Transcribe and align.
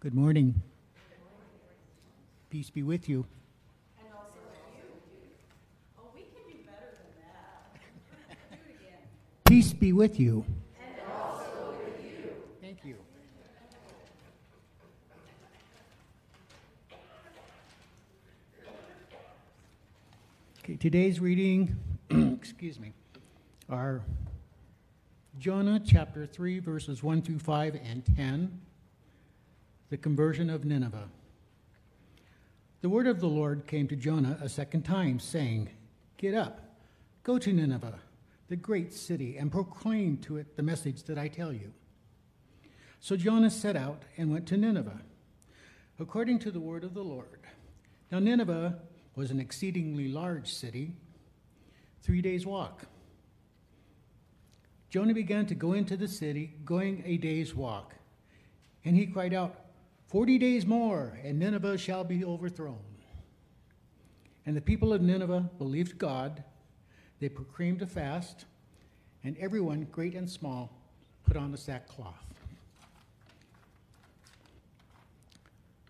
Good 0.00 0.14
morning. 0.14 0.62
Peace 2.50 2.70
be 2.70 2.84
with 2.84 3.08
you. 3.08 3.26
And 3.98 4.06
also 4.14 4.38
with 4.46 4.60
you. 4.76 5.32
Oh, 5.98 6.02
we 6.14 6.20
can 6.20 6.30
do 6.46 6.64
better 6.64 6.94
than 6.94 7.10
that. 7.18 8.52
Do 8.52 8.56
it 8.56 8.76
again. 8.80 9.00
Peace 9.44 9.72
be 9.72 9.92
with 9.92 10.20
you. 10.20 10.44
And 10.80 11.00
also 11.20 11.74
with 11.84 12.00
you. 12.04 12.30
Thank 12.60 12.84
you. 12.84 12.94
Okay, 20.62 20.76
today's 20.76 21.18
reading, 21.18 21.76
excuse 22.40 22.78
me, 22.78 22.92
are 23.68 24.02
Jonah 25.40 25.82
chapter 25.84 26.24
3, 26.24 26.60
verses 26.60 27.02
1 27.02 27.22
through 27.22 27.40
5 27.40 27.80
and 27.84 28.04
10, 28.16 28.60
the 29.90 29.96
conversion 29.96 30.50
of 30.50 30.64
Nineveh. 30.64 31.08
The 32.80 32.88
word 32.88 33.06
of 33.06 33.20
the 33.20 33.26
Lord 33.26 33.66
came 33.66 33.88
to 33.88 33.96
Jonah 33.96 34.38
a 34.40 34.48
second 34.48 34.82
time, 34.82 35.18
saying, 35.18 35.70
Get 36.16 36.34
up, 36.34 36.60
go 37.22 37.38
to 37.38 37.52
Nineveh, 37.52 37.98
the 38.48 38.56
great 38.56 38.92
city, 38.92 39.36
and 39.36 39.50
proclaim 39.50 40.18
to 40.18 40.36
it 40.36 40.56
the 40.56 40.62
message 40.62 41.04
that 41.04 41.18
I 41.18 41.28
tell 41.28 41.52
you. 41.52 41.72
So 43.00 43.16
Jonah 43.16 43.50
set 43.50 43.76
out 43.76 44.02
and 44.16 44.30
went 44.30 44.46
to 44.48 44.56
Nineveh, 44.56 45.00
according 45.98 46.38
to 46.40 46.50
the 46.50 46.60
word 46.60 46.84
of 46.84 46.94
the 46.94 47.04
Lord. 47.04 47.40
Now, 48.10 48.18
Nineveh 48.18 48.78
was 49.14 49.30
an 49.30 49.40
exceedingly 49.40 50.08
large 50.08 50.52
city, 50.52 50.92
three 52.02 52.22
days' 52.22 52.46
walk. 52.46 52.84
Jonah 54.90 55.14
began 55.14 55.46
to 55.46 55.54
go 55.54 55.72
into 55.72 55.96
the 55.96 56.08
city, 56.08 56.54
going 56.64 57.02
a 57.04 57.16
day's 57.16 57.54
walk. 57.54 57.94
And 58.84 58.96
he 58.96 59.06
cried 59.06 59.34
out, 59.34 59.67
Forty 60.08 60.38
days 60.38 60.64
more, 60.64 61.18
and 61.22 61.38
Nineveh 61.38 61.76
shall 61.76 62.02
be 62.02 62.24
overthrown. 62.24 62.78
And 64.46 64.56
the 64.56 64.60
people 64.62 64.94
of 64.94 65.02
Nineveh 65.02 65.50
believed 65.58 65.98
God. 65.98 66.42
They 67.20 67.28
proclaimed 67.28 67.82
a 67.82 67.86
fast, 67.86 68.46
and 69.22 69.36
everyone, 69.36 69.86
great 69.92 70.14
and 70.14 70.28
small, 70.28 70.72
put 71.26 71.36
on 71.36 71.52
the 71.52 71.58
sackcloth. 71.58 72.14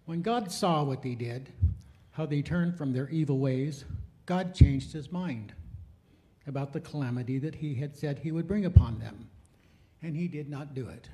When 0.07 0.21
God 0.21 0.51
saw 0.51 0.83
what 0.83 1.03
they 1.03 1.15
did, 1.15 1.53
how 2.11 2.27
they 2.27 2.43
turned 2.43 2.77
from 2.77 2.93
their 2.93 3.09
evil 3.11 3.39
ways, 3.39 3.85
God 4.27 4.53
changed 4.53 4.93
his 4.93 5.13
mind 5.13 5.53
about 6.49 6.73
the 6.73 6.81
calamity 6.81 7.39
that 7.39 7.55
he 7.55 7.75
had 7.75 7.97
said 7.97 8.19
he 8.19 8.33
would 8.33 8.49
bring 8.49 8.65
upon 8.65 8.99
them, 8.99 9.29
and 10.03 10.17
he 10.17 10.27
did 10.27 10.49
not 10.49 10.75
do 10.75 10.89
it. 10.89 11.09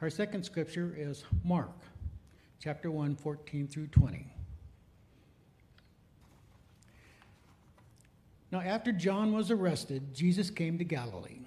Our 0.00 0.10
second 0.10 0.44
scripture 0.44 0.94
is 0.96 1.24
Mark 1.42 1.74
chapter 2.60 2.88
1, 2.88 3.16
14 3.16 3.66
through 3.66 3.88
20. 3.88 4.32
Now, 8.52 8.60
after 8.60 8.92
John 8.92 9.32
was 9.32 9.50
arrested, 9.50 10.14
Jesus 10.14 10.50
came 10.50 10.78
to 10.78 10.84
Galilee, 10.84 11.40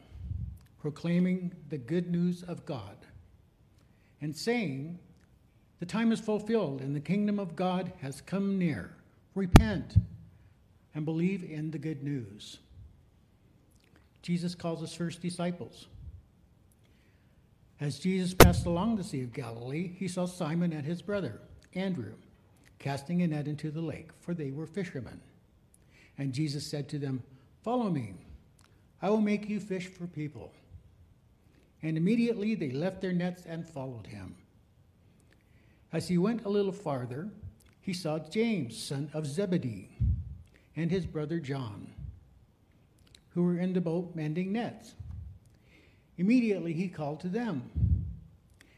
proclaiming 0.82 1.54
the 1.70 1.78
good 1.78 2.12
news 2.12 2.44
of 2.44 2.66
God, 2.66 2.98
and 4.20 4.36
saying, 4.36 5.00
The 5.80 5.86
time 5.86 6.12
is 6.12 6.20
fulfilled, 6.20 6.82
and 6.82 6.94
the 6.94 7.00
kingdom 7.00 7.40
of 7.40 7.56
God 7.56 7.94
has 8.02 8.20
come 8.20 8.60
near. 8.60 8.94
Repent 9.34 9.96
and 10.94 11.06
believe 11.06 11.50
in 11.50 11.72
the 11.72 11.80
good 11.80 12.04
news. 12.04 12.60
Jesus 14.22 14.56
calls 14.56 14.82
his 14.82 14.94
first 14.94 15.22
disciples. 15.22 15.88
As 17.82 17.98
Jesus 17.98 18.36
passed 18.36 18.68
along 18.68 18.96
the 18.96 19.04
Sea 19.04 19.24
of 19.24 19.34
Galilee, 19.34 19.92
he 19.98 20.08
saw 20.08 20.28
Simon 20.28 20.72
and 20.72 20.86
his 20.86 21.02
brother, 21.02 21.42
Andrew, 21.74 22.14
casting 22.78 23.24
a 23.24 23.28
net 23.28 23.48
into 23.48 23.72
the 23.72 23.82
lake, 23.82 24.12
for 24.20 24.36
they 24.36 24.52
were 24.52 24.68
fishermen. 24.68 25.20
And 26.16 26.32
Jesus 26.32 26.66
said 26.66 26.88
to 26.90 27.00
them, 27.00 27.24
Follow 27.64 27.90
me, 27.90 28.14
I 29.02 29.10
will 29.10 29.20
make 29.20 29.50
you 29.50 29.60
fish 29.60 29.88
for 29.88 30.06
people. 30.06 30.54
And 31.82 31.98
immediately 31.98 32.54
they 32.54 32.70
left 32.70 33.02
their 33.02 33.14
nets 33.14 33.48
and 33.48 33.68
followed 33.68 34.06
him. 34.06 34.36
As 35.92 36.08
he 36.08 36.20
went 36.20 36.46
a 36.46 36.50
little 36.50 36.72
farther, 36.72 37.30
he 37.82 37.94
saw 37.94 38.20
James, 38.20 38.78
son 38.78 39.10
of 39.12 39.26
Zebedee, 39.26 39.90
and 40.76 40.92
his 40.92 41.08
brother 41.08 41.40
John, 41.40 41.88
who 43.30 43.42
were 43.42 43.58
in 43.58 43.74
the 43.74 43.82
boat 43.82 44.16
mending 44.16 44.54
nets. 44.54 44.94
Immediately 46.22 46.74
he 46.74 46.88
called 46.88 47.20
to 47.22 47.28
them. 47.28 47.64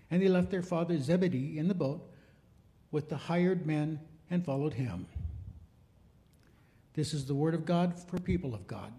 And 0.09 0.21
they 0.21 0.29
left 0.29 0.49
their 0.49 0.61
father 0.61 0.97
Zebedee 0.97 1.59
in 1.59 1.67
the 1.67 1.73
boat 1.73 2.09
with 2.89 3.09
the 3.09 3.17
hired 3.17 3.65
men 3.67 3.99
and 4.31 4.45
followed 4.45 4.73
him. 4.73 5.07
This 6.93 7.13
is 7.13 7.25
the 7.25 7.35
word 7.35 7.53
of 7.53 7.65
God 7.65 7.99
for 7.99 8.17
people 8.17 8.55
of 8.55 8.65
God. 8.65 8.93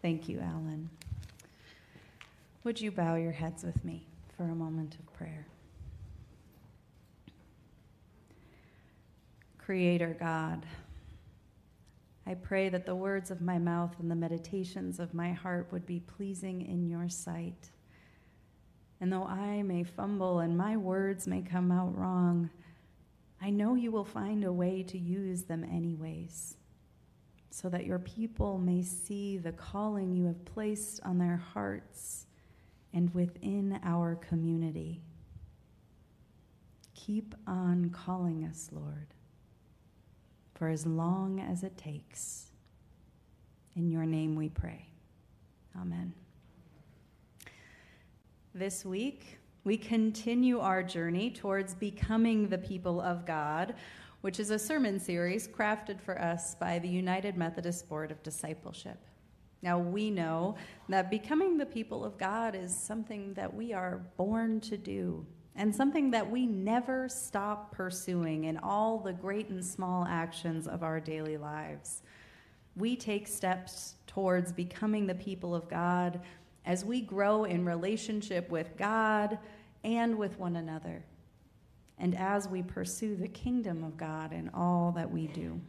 Thank 0.00 0.26
you, 0.26 0.40
Alan. 0.40 0.88
Would 2.64 2.80
you 2.80 2.90
bow 2.90 3.16
your 3.16 3.32
heads 3.32 3.62
with 3.62 3.84
me 3.84 4.06
for 4.38 4.44
a 4.44 4.54
moment 4.54 4.94
of 4.94 5.12
prayer? 5.12 5.46
Creator 9.58 10.16
God, 10.18 10.64
I 12.26 12.34
pray 12.34 12.68
that 12.68 12.86
the 12.86 12.94
words 12.94 13.30
of 13.30 13.40
my 13.40 13.58
mouth 13.58 13.96
and 13.98 14.10
the 14.10 14.14
meditations 14.14 15.00
of 15.00 15.12
my 15.12 15.32
heart 15.32 15.68
would 15.72 15.86
be 15.86 16.00
pleasing 16.00 16.62
in 16.62 16.86
your 16.86 17.08
sight. 17.08 17.70
And 19.00 19.12
though 19.12 19.24
I 19.24 19.62
may 19.62 19.82
fumble 19.82 20.38
and 20.38 20.56
my 20.56 20.76
words 20.76 21.26
may 21.26 21.42
come 21.42 21.72
out 21.72 21.96
wrong, 21.98 22.50
I 23.40 23.50
know 23.50 23.74
you 23.74 23.90
will 23.90 24.04
find 24.04 24.44
a 24.44 24.52
way 24.52 24.84
to 24.84 24.98
use 24.98 25.42
them 25.42 25.64
anyways, 25.64 26.56
so 27.50 27.68
that 27.68 27.86
your 27.86 27.98
people 27.98 28.56
may 28.56 28.82
see 28.82 29.38
the 29.38 29.50
calling 29.50 30.14
you 30.14 30.26
have 30.26 30.44
placed 30.44 31.00
on 31.02 31.18
their 31.18 31.36
hearts 31.36 32.26
and 32.94 33.12
within 33.12 33.80
our 33.82 34.14
community. 34.14 35.02
Keep 36.94 37.34
on 37.48 37.90
calling 37.90 38.44
us, 38.44 38.68
Lord 38.70 39.08
for 40.62 40.68
as 40.68 40.86
long 40.86 41.40
as 41.40 41.64
it 41.64 41.76
takes. 41.76 42.52
In 43.74 43.90
your 43.90 44.06
name 44.06 44.36
we 44.36 44.48
pray. 44.48 44.86
Amen. 45.76 46.14
This 48.54 48.84
week, 48.84 49.40
we 49.64 49.76
continue 49.76 50.60
our 50.60 50.84
journey 50.84 51.32
towards 51.32 51.74
becoming 51.74 52.48
the 52.48 52.58
people 52.58 53.00
of 53.00 53.26
God, 53.26 53.74
which 54.20 54.38
is 54.38 54.50
a 54.50 54.58
sermon 54.58 55.00
series 55.00 55.48
crafted 55.48 56.00
for 56.00 56.16
us 56.16 56.54
by 56.54 56.78
the 56.78 56.88
United 56.88 57.36
Methodist 57.36 57.88
Board 57.88 58.12
of 58.12 58.22
Discipleship. 58.22 59.00
Now, 59.62 59.80
we 59.80 60.12
know 60.12 60.54
that 60.88 61.10
becoming 61.10 61.58
the 61.58 61.66
people 61.66 62.04
of 62.04 62.16
God 62.18 62.54
is 62.54 62.72
something 62.72 63.34
that 63.34 63.52
we 63.52 63.72
are 63.72 64.00
born 64.16 64.60
to 64.60 64.76
do 64.76 65.26
and 65.54 65.74
something 65.74 66.10
that 66.10 66.30
we 66.30 66.46
never 66.46 67.08
stop 67.08 67.72
pursuing 67.72 68.44
in 68.44 68.56
all 68.58 68.98
the 68.98 69.12
great 69.12 69.48
and 69.48 69.64
small 69.64 70.06
actions 70.08 70.66
of 70.66 70.82
our 70.82 70.98
daily 70.98 71.36
lives. 71.36 72.02
We 72.76 72.96
take 72.96 73.28
steps 73.28 73.96
towards 74.06 74.52
becoming 74.52 75.06
the 75.06 75.14
people 75.14 75.54
of 75.54 75.68
God 75.68 76.20
as 76.64 76.84
we 76.84 77.00
grow 77.00 77.44
in 77.44 77.64
relationship 77.64 78.48
with 78.48 78.76
God 78.76 79.38
and 79.84 80.16
with 80.16 80.38
one 80.38 80.56
another, 80.56 81.04
and 81.98 82.16
as 82.16 82.48
we 82.48 82.62
pursue 82.62 83.16
the 83.16 83.28
kingdom 83.28 83.84
of 83.84 83.96
God 83.96 84.32
in 84.32 84.48
all 84.54 84.92
that 84.92 85.10
we 85.10 85.26
do. 85.26 85.60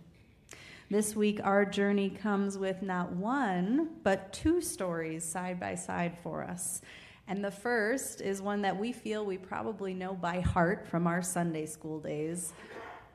This 0.90 1.16
week, 1.16 1.40
our 1.44 1.66
journey 1.66 2.10
comes 2.10 2.57
with 2.57 2.84
not 2.84 3.12
one, 3.13 3.90
but 4.04 4.31
two 4.31 4.62
stories 4.62 5.25
side 5.25 5.60
by 5.60 5.75
side 5.75 6.18
for 6.22 6.44
us. 6.44 6.81
And 7.28 7.44
the 7.44 7.52
first 7.52 8.22
is 8.22 8.42
one 8.42 8.62
that 8.64 8.78
we 8.78 8.92
feel 8.92 9.25
we 9.25 9.38
probably 9.38 9.94
know 9.94 10.14
by 10.14 10.42
heart 10.42 10.88
from 10.88 11.08
our 11.08 11.22
Sunday 11.22 11.66
school 11.66 12.00
days 12.00 12.54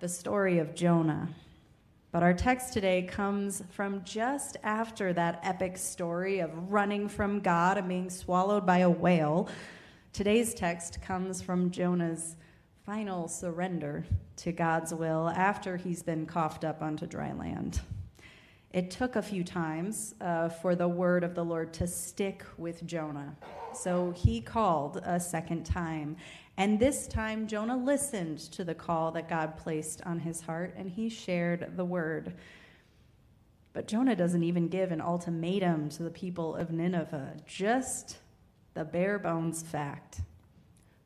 the 0.00 0.08
story 0.08 0.58
of 0.58 0.74
Jonah. 0.74 1.28
But 2.10 2.22
our 2.22 2.32
text 2.32 2.72
today 2.72 3.02
comes 3.02 3.62
from 3.70 4.02
just 4.04 4.56
after 4.62 5.12
that 5.12 5.40
epic 5.42 5.76
story 5.76 6.38
of 6.38 6.70
running 6.70 7.08
from 7.08 7.40
God 7.40 7.76
and 7.76 7.88
being 7.88 8.08
swallowed 8.08 8.64
by 8.64 8.78
a 8.78 8.90
whale. 8.90 9.48
Today's 10.12 10.54
text 10.54 11.02
comes 11.02 11.42
from 11.42 11.70
Jonah's 11.70 12.36
final 12.86 13.28
surrender 13.28 14.06
to 14.36 14.52
God's 14.52 14.94
will 14.94 15.28
after 15.28 15.76
he's 15.76 16.02
been 16.02 16.24
coughed 16.24 16.64
up 16.64 16.80
onto 16.80 17.06
dry 17.06 17.32
land. 17.32 17.80
It 18.72 18.90
took 18.90 19.16
a 19.16 19.22
few 19.22 19.44
times 19.44 20.14
uh, 20.20 20.50
for 20.50 20.74
the 20.74 20.88
word 20.88 21.24
of 21.24 21.34
the 21.34 21.44
Lord 21.44 21.72
to 21.74 21.86
stick 21.86 22.44
with 22.58 22.84
Jonah. 22.86 23.34
So 23.72 24.10
he 24.10 24.40
called 24.40 25.00
a 25.04 25.18
second 25.18 25.64
time. 25.64 26.16
And 26.58 26.78
this 26.78 27.06
time, 27.06 27.46
Jonah 27.46 27.76
listened 27.76 28.38
to 28.52 28.64
the 28.64 28.74
call 28.74 29.12
that 29.12 29.28
God 29.28 29.56
placed 29.56 30.02
on 30.04 30.18
his 30.18 30.42
heart 30.42 30.74
and 30.76 30.90
he 30.90 31.08
shared 31.08 31.76
the 31.76 31.84
word. 31.84 32.34
But 33.72 33.86
Jonah 33.86 34.16
doesn't 34.16 34.42
even 34.42 34.68
give 34.68 34.92
an 34.92 35.00
ultimatum 35.00 35.88
to 35.90 36.02
the 36.02 36.10
people 36.10 36.56
of 36.56 36.70
Nineveh, 36.70 37.36
just 37.46 38.18
the 38.74 38.84
bare 38.84 39.18
bones 39.18 39.62
fact 39.62 40.20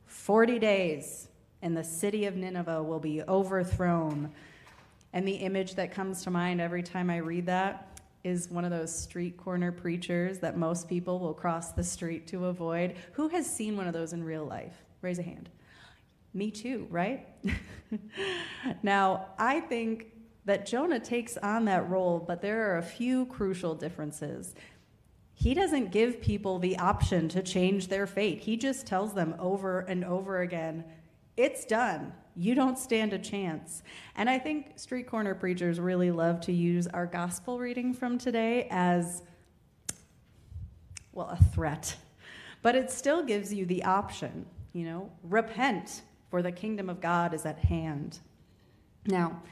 40 0.06 0.58
days, 0.58 1.28
and 1.62 1.76
the 1.76 1.84
city 1.84 2.26
of 2.26 2.36
Nineveh 2.36 2.82
will 2.82 3.00
be 3.00 3.22
overthrown. 3.22 4.32
And 5.12 5.26
the 5.26 5.32
image 5.32 5.74
that 5.74 5.92
comes 5.92 6.22
to 6.24 6.30
mind 6.30 6.60
every 6.60 6.82
time 6.82 7.10
I 7.10 7.18
read 7.18 7.46
that 7.46 8.00
is 8.24 8.50
one 8.50 8.64
of 8.64 8.70
those 8.70 8.94
street 8.94 9.36
corner 9.36 9.72
preachers 9.72 10.38
that 10.38 10.56
most 10.56 10.88
people 10.88 11.18
will 11.18 11.34
cross 11.34 11.72
the 11.72 11.82
street 11.82 12.26
to 12.28 12.46
avoid. 12.46 12.94
Who 13.12 13.28
has 13.28 13.46
seen 13.46 13.76
one 13.76 13.86
of 13.86 13.92
those 13.92 14.12
in 14.12 14.22
real 14.22 14.44
life? 14.44 14.74
Raise 15.00 15.18
a 15.18 15.22
hand. 15.22 15.50
Me 16.34 16.50
too, 16.50 16.86
right? 16.88 17.28
now, 18.82 19.26
I 19.38 19.60
think 19.60 20.06
that 20.44 20.66
Jonah 20.66 21.00
takes 21.00 21.36
on 21.36 21.66
that 21.66 21.88
role, 21.90 22.18
but 22.18 22.40
there 22.40 22.70
are 22.70 22.78
a 22.78 22.82
few 22.82 23.26
crucial 23.26 23.74
differences. 23.74 24.54
He 25.34 25.54
doesn't 25.54 25.90
give 25.90 26.20
people 26.20 26.58
the 26.58 26.78
option 26.78 27.28
to 27.30 27.42
change 27.42 27.88
their 27.88 28.06
fate. 28.06 28.40
He 28.40 28.56
just 28.56 28.86
tells 28.86 29.12
them 29.12 29.34
over 29.38 29.80
and 29.80 30.04
over 30.04 30.40
again, 30.40 30.84
it's 31.36 31.64
done. 31.64 32.12
You 32.34 32.54
don't 32.54 32.78
stand 32.78 33.12
a 33.12 33.18
chance. 33.18 33.82
And 34.16 34.28
I 34.28 34.38
think 34.38 34.78
street 34.78 35.06
corner 35.06 35.34
preachers 35.34 35.78
really 35.78 36.10
love 36.10 36.40
to 36.42 36.52
use 36.52 36.86
our 36.86 37.06
gospel 37.06 37.58
reading 37.58 37.92
from 37.92 38.18
today 38.18 38.68
as, 38.70 39.22
well, 41.12 41.28
a 41.28 41.36
threat. 41.36 41.96
But 42.62 42.74
it 42.74 42.90
still 42.90 43.22
gives 43.22 43.52
you 43.52 43.66
the 43.66 43.84
option, 43.84 44.46
you 44.72 44.84
know, 44.84 45.10
repent, 45.22 46.02
for 46.30 46.40
the 46.40 46.52
kingdom 46.52 46.88
of 46.88 47.00
God 47.00 47.34
is 47.34 47.44
at 47.44 47.58
hand. 47.58 48.18
Now, 49.04 49.42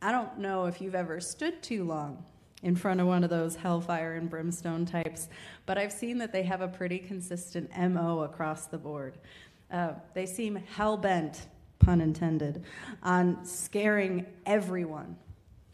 I 0.00 0.12
don't 0.12 0.38
know 0.38 0.64
if 0.64 0.80
you've 0.80 0.94
ever 0.94 1.20
stood 1.20 1.62
too 1.62 1.84
long 1.84 2.24
in 2.62 2.74
front 2.74 3.00
of 3.00 3.06
one 3.06 3.22
of 3.22 3.28
those 3.28 3.56
hellfire 3.56 4.14
and 4.14 4.30
brimstone 4.30 4.86
types, 4.86 5.28
but 5.66 5.76
I've 5.76 5.92
seen 5.92 6.16
that 6.18 6.32
they 6.32 6.44
have 6.44 6.62
a 6.62 6.68
pretty 6.68 6.98
consistent 6.98 7.70
MO 7.76 8.22
across 8.22 8.66
the 8.66 8.78
board. 8.78 9.18
Uh, 9.72 9.94
they 10.12 10.26
seem 10.26 10.56
hell 10.76 10.96
bent, 10.96 11.46
pun 11.78 12.00
intended, 12.00 12.62
on 13.02 13.44
scaring 13.44 14.26
everyone 14.44 15.16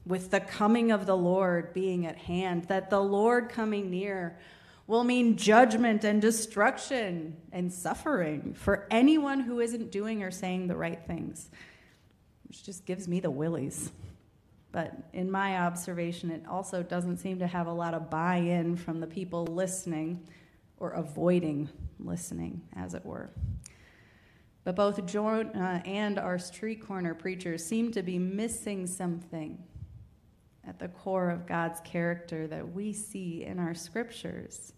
with 0.07 0.31
the 0.31 0.41
coming 0.41 0.91
of 0.91 1.05
the 1.05 1.17
Lord 1.17 1.75
being 1.75 2.07
at 2.07 2.17
hand, 2.17 2.65
that 2.65 2.89
the 2.91 3.01
Lord 3.01 3.51
coming 3.51 3.91
near 3.91 4.39
will 4.87 5.05
mean 5.05 5.37
judgment 5.37 6.03
and 6.05 6.23
destruction 6.23 7.37
and 7.53 7.71
suffering 7.71 8.55
for 8.55 8.87
anyone 8.91 9.41
who 9.41 9.61
isn't 9.61 9.93
doing 9.93 10.23
or 10.23 10.31
saying 10.31 10.67
the 10.67 10.77
right 10.77 11.01
things, 11.07 11.51
which 12.49 12.65
just 12.65 12.87
gives 12.87 13.07
me 13.07 13.21
the 13.21 13.31
willies. 13.31 13.93
But 14.73 14.95
in 15.13 15.31
my 15.31 15.59
observation, 15.59 16.31
it 16.31 16.43
also 16.49 16.83
doesn't 16.83 17.19
seem 17.19 17.39
to 17.41 17.47
have 17.47 17.67
a 17.67 17.73
lot 17.73 17.95
of 17.95 18.09
buy 18.09 18.37
in 18.37 18.77
from 18.77 19.01
the 19.01 19.07
people 19.07 19.45
listening 19.45 20.27
or 20.79 20.93
avoiding 20.93 21.69
listening, 21.99 22.63
as 22.77 22.95
it 22.95 23.05
were. 23.05 23.31
But 24.69 24.77
both 24.77 25.07
Jonah 25.07 25.83
and 25.87 26.19
our 26.19 26.39
street 26.39 26.87
corner 26.87 27.15
preachers 27.15 27.65
seem 27.65 27.91
to 27.93 28.03
be 28.03 28.19
missing 28.19 28.87
something 28.87 29.57
at 30.63 30.79
the 30.79 30.89
core 30.89 31.31
of 31.31 31.47
God's 31.47 31.81
character 31.81 32.47
that 32.49 32.75
we 32.75 32.93
see 32.93 33.45
in 33.45 33.59
our 33.59 33.73
scriptures. 33.73 34.75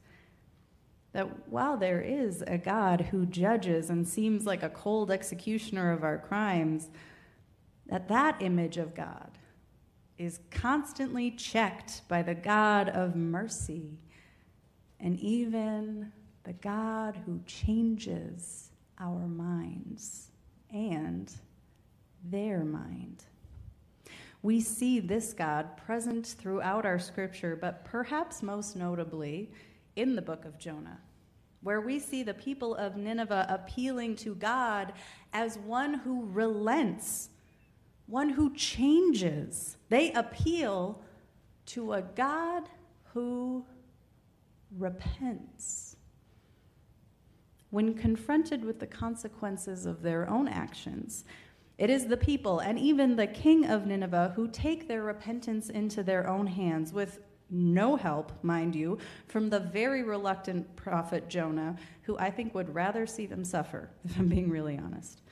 That 1.10 1.48
while 1.48 1.76
there 1.76 2.00
is 2.00 2.44
a 2.46 2.56
God 2.56 3.00
who 3.00 3.26
judges 3.26 3.90
and 3.90 4.06
seems 4.06 4.46
like 4.46 4.62
a 4.62 4.69
cold 4.69 5.10
executioner 5.10 5.90
of 5.90 6.04
our 6.04 6.19
crimes, 6.19 6.88
that 7.88 8.06
that 8.06 8.40
image 8.40 8.76
of 8.76 8.94
God 8.94 9.38
is 10.19 10.38
constantly 10.52 11.32
checked 11.32 12.02
by 12.06 12.22
the 12.22 12.36
God 12.36 12.90
of 12.90 13.16
mercy 13.16 13.98
and 15.00 15.19
even 15.19 16.12
the 16.44 16.52
God 16.52 17.19
who 17.26 17.40
changes 17.44 18.69
our 19.00 19.26
minds 19.26 20.31
and 20.73 21.32
their 22.25 22.64
mind. 22.64 23.25
We 24.43 24.61
see 24.61 25.00
this 25.00 25.32
God 25.32 25.76
present 25.76 26.26
throughout 26.26 26.87
our 26.87 26.99
scripture, 26.99 27.56
but 27.56 27.85
perhaps 27.85 28.43
most 28.43 28.76
notably 28.76 29.50
in 29.97 30.14
the 30.14 30.23
book 30.23 30.44
of 30.44 30.58
Jonah, 30.58 31.00
where 31.62 31.81
we 31.81 31.99
see 31.99 32.23
the 32.23 32.35
people 32.35 32.75
of 32.75 32.97
Nineveh 32.97 33.47
appealing 33.49 34.17
to 34.17 34.35
God 34.35 34.93
as 35.32 35.58
one 35.58 35.94
who 35.94 36.26
relents 36.26 37.31
one 38.11 38.29
who 38.29 38.53
changes. 38.55 39.76
They 39.88 40.12
appeal 40.12 41.00
to 41.67 41.93
a 41.93 42.03
God 42.03 42.69
who 43.14 43.64
repents. 44.76 45.89
When 47.70 47.94
confronted 47.94 48.64
with 48.64 48.81
the 48.81 48.87
consequences 48.87 49.87
of 49.87 50.02
their 50.02 50.28
own 50.28 50.49
actions, 50.49 51.25
it 51.78 51.88
is 51.88 52.06
the 52.06 52.17
people 52.17 52.58
and 52.58 52.78
even 52.78 53.17
the 53.17 53.26
king 53.26 53.64
of 53.64 53.87
Nineveh 53.87 54.32
who 54.37 54.49
take 54.49 54.87
their 54.87 55.02
repentance 55.02 55.70
into 55.70 56.02
their 56.02 56.28
own 56.28 56.46
hands 56.46 56.93
with 56.93 57.20
no 57.49 57.96
help, 57.96 58.32
mind 58.44 58.76
you, 58.76 58.99
from 59.26 59.50
the 59.50 59.61
very 59.61 60.02
reluctant 60.02 60.76
prophet 60.76 61.28
Jonah, 61.28 61.76
who 62.02 62.17
I 62.19 62.31
think 62.31 62.55
would 62.55 62.75
rather 62.75 63.06
see 63.06 63.26
them 63.26 63.44
suffer, 63.44 63.90
if 64.05 64.19
I'm 64.19 64.28
being 64.28 64.50
really 64.50 64.78
honest. 64.78 65.22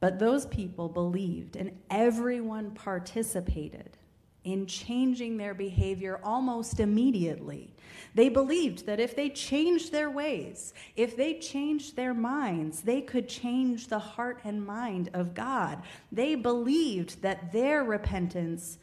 But 0.00 0.18
those 0.18 0.46
people 0.46 0.88
believed, 0.88 1.56
and 1.56 1.72
everyone 1.90 2.72
participated 2.72 3.96
in 4.44 4.66
changing 4.66 5.36
their 5.36 5.54
behavior 5.54 6.20
almost 6.24 6.80
immediately. 6.80 7.74
They 8.14 8.28
believed 8.28 8.86
that 8.86 8.98
if 8.98 9.14
they 9.14 9.28
changed 9.28 9.92
their 9.92 10.10
ways, 10.10 10.72
if 10.96 11.16
they 11.16 11.38
changed 11.38 11.94
their 11.94 12.14
minds, 12.14 12.80
they 12.80 13.02
could 13.02 13.28
change 13.28 13.88
the 13.88 13.98
heart 13.98 14.40
and 14.44 14.64
mind 14.64 15.10
of 15.12 15.34
God. 15.34 15.82
They 16.10 16.34
believed 16.34 17.22
that 17.22 17.52
their 17.52 17.84
repentance 17.84 18.78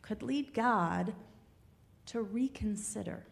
could 0.00 0.22
lead 0.22 0.54
God 0.54 1.14
to 2.06 2.22
reconsider. 2.22 3.26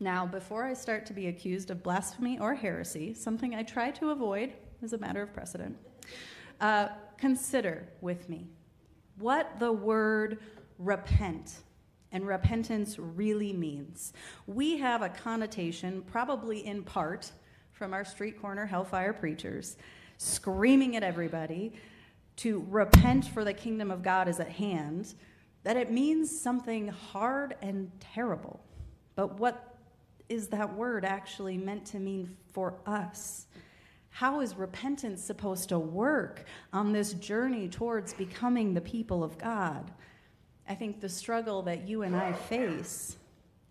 Now, 0.00 0.26
before 0.26 0.64
I 0.64 0.74
start 0.74 1.06
to 1.06 1.12
be 1.12 1.28
accused 1.28 1.70
of 1.70 1.82
blasphemy 1.82 2.38
or 2.38 2.54
heresy, 2.54 3.14
something 3.14 3.54
I 3.54 3.62
try 3.62 3.90
to 3.92 4.10
avoid 4.10 4.52
as 4.82 4.92
a 4.92 4.98
matter 4.98 5.22
of 5.22 5.32
precedent, 5.32 5.76
uh, 6.60 6.88
consider 7.18 7.88
with 8.00 8.28
me 8.28 8.48
what 9.18 9.58
the 9.58 9.72
word 9.72 10.38
repent 10.78 11.56
and 12.12 12.26
repentance 12.26 12.98
really 12.98 13.52
means. 13.52 14.12
We 14.46 14.78
have 14.78 15.02
a 15.02 15.08
connotation, 15.08 16.02
probably 16.02 16.66
in 16.66 16.82
part 16.82 17.32
from 17.72 17.94
our 17.94 18.04
street 18.04 18.40
corner 18.40 18.66
hellfire 18.66 19.12
preachers, 19.12 19.76
screaming 20.18 20.94
at 20.94 21.02
everybody 21.02 21.72
to 22.36 22.64
repent 22.68 23.26
for 23.26 23.44
the 23.44 23.52
kingdom 23.52 23.90
of 23.90 24.02
God 24.02 24.28
is 24.28 24.40
at 24.40 24.48
hand, 24.50 25.14
that 25.64 25.76
it 25.76 25.90
means 25.90 26.30
something 26.30 26.88
hard 26.88 27.56
and 27.62 27.90
terrible. 28.00 28.60
But 29.14 29.38
what 29.38 29.76
is 30.28 30.48
that 30.48 30.74
word 30.74 31.04
actually 31.04 31.56
meant 31.56 31.86
to 31.86 31.98
mean 31.98 32.36
for 32.52 32.74
us? 32.86 33.46
How 34.12 34.40
is 34.40 34.56
repentance 34.56 35.24
supposed 35.24 35.70
to 35.70 35.78
work 35.78 36.44
on 36.72 36.92
this 36.92 37.14
journey 37.14 37.66
towards 37.66 38.12
becoming 38.12 38.74
the 38.74 38.80
people 38.80 39.24
of 39.24 39.38
God? 39.38 39.90
I 40.68 40.74
think 40.74 41.00
the 41.00 41.08
struggle 41.08 41.62
that 41.62 41.88
you 41.88 42.02
and 42.02 42.14
I 42.14 42.34
face 42.34 43.16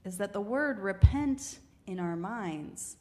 is 0.03 0.17
that 0.17 0.33
the 0.33 0.41
word 0.41 0.79
repent 0.79 1.59
in 1.85 1.99
our 1.99 2.15
minds 2.15 2.97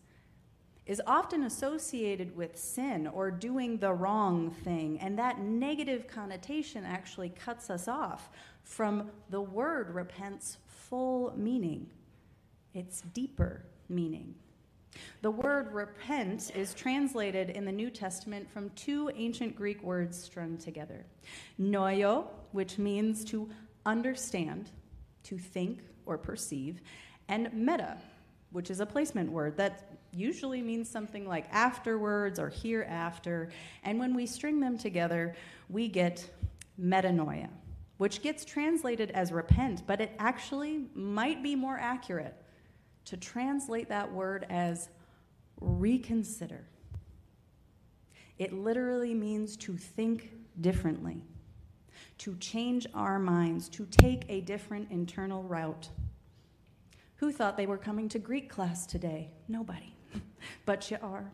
is 0.85 1.00
often 1.06 1.44
associated 1.44 2.37
with 2.37 2.59
sin 2.59 3.06
or 3.06 3.30
doing 3.30 3.78
the 3.78 3.92
wrong 3.92 4.50
thing, 4.50 4.99
and 5.00 5.18
that 5.18 5.40
negative 5.40 6.06
connotation 6.06 6.85
actually 6.85 7.30
cuts 7.30 7.70
us 7.70 7.88
off 7.88 8.28
from 8.64 9.11
the 9.30 9.40
word 9.40 9.94
repent's 9.94 10.59
full 10.66 11.32
meaning, 11.37 11.87
its 12.75 13.02
deeper 13.14 13.62
meaning. 13.88 14.35
The 15.23 15.30
word 15.30 15.73
repent 15.73 16.50
is 16.54 16.75
translated 16.75 17.50
in 17.50 17.64
the 17.64 17.73
New 17.73 17.90
Testament 17.90 18.50
from 18.50 18.70
two 18.70 19.11
ancient 19.14 19.54
Greek 19.54 19.82
words 19.82 20.20
strung 20.20 20.56
together 20.56 21.04
noio, 21.61 22.26
which 22.52 22.78
means 22.78 23.25
to 23.26 23.49
understand, 23.87 24.70
to 25.25 25.38
think 25.38 25.80
or 26.06 26.18
perceive, 26.18 26.80
and 27.28 27.52
meta, 27.52 27.99
which 28.50 28.70
is 28.70 28.80
a 28.80 28.87
placement 28.87 29.30
word 29.30 29.56
that 29.56 29.99
usually 30.12 30.61
means 30.61 30.88
something 30.88 31.26
like 31.26 31.47
afterwards 31.52 32.38
or 32.38 32.49
hereafter. 32.49 33.50
And 33.85 33.99
when 33.99 34.14
we 34.14 34.26
string 34.26 34.59
them 34.59 34.76
together, 34.76 35.37
we 35.68 35.87
get 35.87 36.28
metanoia, 36.80 37.49
which 37.99 38.23
gets 38.23 38.44
translated 38.44 39.11
as 39.12 39.30
repent, 39.30 39.87
but 39.87 40.00
it 40.00 40.12
actually 40.18 40.87
might 40.94 41.42
be 41.42 41.54
more 41.54 41.78
accurate 41.78 42.39
to 43.11 43.17
translate 43.17 43.88
that 43.88 44.12
word 44.12 44.47
as 44.49 44.88
reconsider. 45.61 46.64
It 48.38 48.52
literally 48.52 49.14
means 49.14 49.57
to 49.57 49.76
think 49.76 50.31
differently, 50.61 51.25
to 52.19 52.37
change 52.37 52.87
our 52.95 53.19
minds, 53.19 53.69
to 53.71 53.85
take 53.87 54.26
a 54.29 54.43
different 54.43 54.93
internal 54.93 55.43
route. 55.43 55.88
Who 57.17 57.33
thought 57.33 57.57
they 57.57 57.67
were 57.67 57.76
coming 57.76 58.09
to 58.11 58.21
Greek 58.21 58.49
class 58.49 58.87
today? 58.87 59.33
Nobody. 59.49 59.93
but 60.64 60.88
you 60.88 60.99
are. 61.02 61.33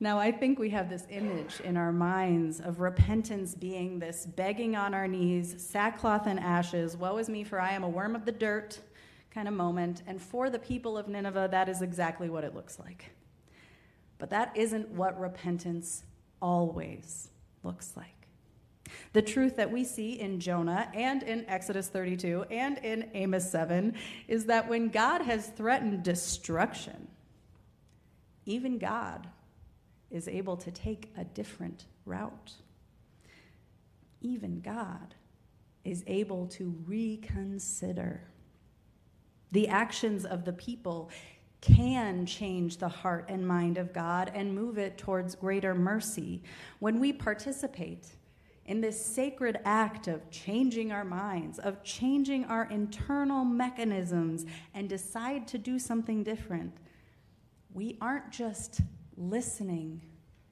Now, 0.00 0.18
I 0.18 0.32
think 0.32 0.58
we 0.58 0.70
have 0.70 0.90
this 0.90 1.06
image 1.08 1.60
in 1.60 1.76
our 1.76 1.92
minds 1.92 2.58
of 2.58 2.80
repentance 2.80 3.54
being 3.54 4.00
this 4.00 4.26
begging 4.26 4.74
on 4.74 4.92
our 4.92 5.06
knees, 5.06 5.54
sackcloth 5.56 6.26
and 6.26 6.40
ashes, 6.40 6.96
woe 6.96 7.16
is 7.18 7.28
me, 7.28 7.44
for 7.44 7.60
I 7.60 7.70
am 7.70 7.84
a 7.84 7.88
worm 7.88 8.16
of 8.16 8.24
the 8.24 8.32
dirt 8.32 8.80
kind 9.36 9.48
of 9.48 9.54
moment. 9.54 10.02
And 10.06 10.20
for 10.20 10.48
the 10.48 10.58
people 10.58 10.96
of 10.96 11.08
Nineveh, 11.08 11.48
that 11.50 11.68
is 11.68 11.82
exactly 11.82 12.30
what 12.30 12.42
it 12.42 12.54
looks 12.54 12.78
like. 12.78 13.10
But 14.16 14.30
that 14.30 14.56
isn't 14.56 14.88
what 14.88 15.20
repentance 15.20 16.04
always 16.40 17.28
looks 17.62 17.92
like. 17.98 18.06
The 19.12 19.20
truth 19.20 19.56
that 19.56 19.70
we 19.70 19.84
see 19.84 20.18
in 20.18 20.40
Jonah 20.40 20.88
and 20.94 21.22
in 21.22 21.44
Exodus 21.48 21.88
32 21.88 22.46
and 22.50 22.78
in 22.78 23.10
Amos 23.12 23.50
7 23.50 23.94
is 24.26 24.46
that 24.46 24.70
when 24.70 24.88
God 24.88 25.20
has 25.20 25.48
threatened 25.48 26.02
destruction, 26.02 27.06
even 28.46 28.78
God 28.78 29.28
is 30.10 30.28
able 30.28 30.56
to 30.56 30.70
take 30.70 31.12
a 31.18 31.24
different 31.24 31.84
route. 32.06 32.52
Even 34.22 34.60
God 34.60 35.14
is 35.84 36.04
able 36.06 36.46
to 36.46 36.74
reconsider. 36.86 38.22
The 39.52 39.68
actions 39.68 40.24
of 40.24 40.44
the 40.44 40.52
people 40.52 41.10
can 41.60 42.26
change 42.26 42.76
the 42.76 42.88
heart 42.88 43.26
and 43.28 43.46
mind 43.46 43.78
of 43.78 43.92
God 43.92 44.30
and 44.34 44.54
move 44.54 44.78
it 44.78 44.98
towards 44.98 45.34
greater 45.34 45.74
mercy. 45.74 46.42
When 46.78 47.00
we 47.00 47.12
participate 47.12 48.06
in 48.66 48.80
this 48.80 49.02
sacred 49.02 49.58
act 49.64 50.08
of 50.08 50.28
changing 50.30 50.92
our 50.92 51.04
minds, 51.04 51.58
of 51.58 51.82
changing 51.82 52.44
our 52.46 52.68
internal 52.70 53.44
mechanisms, 53.44 54.44
and 54.74 54.88
decide 54.88 55.46
to 55.48 55.58
do 55.58 55.78
something 55.78 56.22
different, 56.22 56.74
we 57.72 57.96
aren't 58.00 58.30
just 58.30 58.80
listening 59.16 60.02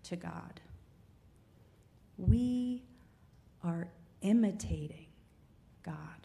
to 0.05 0.17
God, 0.17 0.61
we 2.17 2.83
are 3.63 3.89
imitating 4.23 5.07
God. 5.83 6.24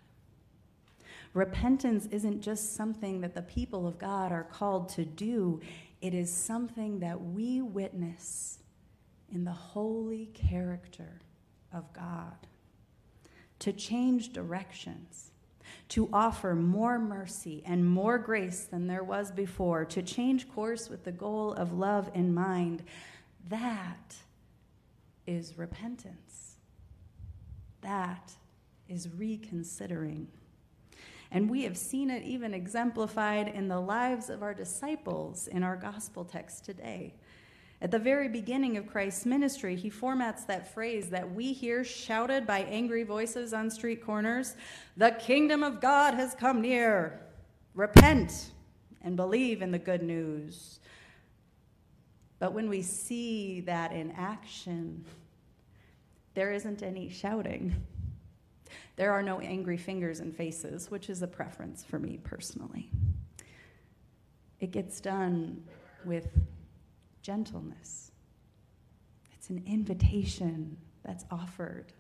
Repentance 1.34 2.08
isn't 2.12 2.42
just 2.42 2.76
something 2.76 3.22
that 3.22 3.36
the 3.36 3.42
people 3.42 3.88
of 3.88 4.00
God 4.00 4.32
are 4.32 4.44
called 4.44 4.90
to 4.90 5.06
do, 5.06 5.62
it 6.02 6.14
is 6.14 6.32
something 6.32 7.00
that 7.00 7.22
we 7.22 7.62
witness 7.62 8.60
in 9.32 9.44
the 9.44 9.52
holy 9.52 10.28
character 10.28 11.22
of 11.74 11.92
God. 11.94 12.48
To 13.60 13.74
change 13.74 14.34
directions, 14.34 15.32
to 15.90 16.10
offer 16.14 16.56
more 16.56 16.98
mercy 16.98 17.62
and 17.66 17.86
more 17.86 18.18
grace 18.18 18.64
than 18.64 18.88
there 18.88 19.04
was 19.04 19.32
before, 19.32 19.86
to 19.86 20.02
change 20.02 20.50
course 20.50 20.90
with 20.90 21.04
the 21.04 21.12
goal 21.12 21.54
of 21.54 21.74
love 21.74 22.10
in 22.14 22.34
mind, 22.34 22.84
that 23.50 24.16
is 25.28 25.58
repentance. 25.58 26.56
That 27.82 28.34
is 28.88 29.10
reconsidering. 29.10 30.28
And 31.32 31.50
we 31.50 31.64
have 31.64 31.78
seen 31.78 32.10
it 32.10 32.24
even 32.24 32.54
exemplified 32.54 33.50
in 33.50 33.68
the 33.68 33.80
lives 33.80 34.30
of 34.30 34.42
our 34.42 34.54
disciples 34.54 35.48
in 35.48 35.64
our 35.64 35.76
gospel 35.76 36.26
text 36.26 36.66
today. 36.66 37.14
At 37.82 37.92
the 37.92 38.00
very 38.00 38.28
beginning 38.28 38.76
of 38.76 38.88
Christ's 38.88 39.26
ministry, 39.26 39.76
he 39.76 39.90
formats 39.90 40.46
that 40.48 40.74
phrase 40.74 41.10
that 41.12 41.34
we 41.34 41.54
hear 41.54 41.84
shouted 41.84 42.46
by 42.46 42.62
angry 42.62 43.04
voices 43.04 43.54
on 43.54 43.70
street 43.70 44.04
corners 44.04 44.56
The 44.98 45.12
kingdom 45.12 45.64
of 45.64 45.80
God 45.80 46.14
has 46.16 46.36
come 46.36 46.62
near. 46.62 47.22
Repent 47.76 48.52
and 49.02 49.16
believe 49.16 49.62
in 49.62 49.72
the 49.72 49.80
good 49.80 50.04
news. 50.04 50.80
But 52.40 52.54
when 52.54 52.70
we 52.70 52.82
see 52.82 53.62
that 53.62 53.94
in 53.94 54.12
action, 54.12 55.06
there 56.34 56.52
isn't 56.52 56.84
any 56.84 57.10
shouting. 57.10 57.76
There 58.96 59.12
are 59.12 59.24
no 59.24 59.40
angry 59.40 59.78
fingers 59.78 60.20
and 60.20 60.36
faces, 60.36 60.92
which 60.92 61.10
is 61.10 61.22
a 61.22 61.28
preference 61.28 61.84
for 61.84 62.00
me 62.00 62.20
personally. 62.24 62.90
It 64.60 64.72
gets 64.72 65.00
done 65.00 65.64
with 66.06 66.28
gentleness. 67.22 68.12
It's 69.34 69.50
an 69.50 69.64
invitation 69.66 70.78
that's 71.04 71.26
offered. 71.32 71.94